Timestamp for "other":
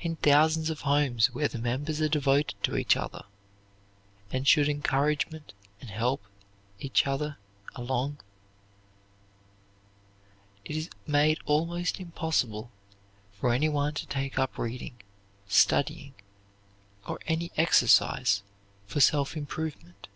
2.94-3.24, 7.06-7.38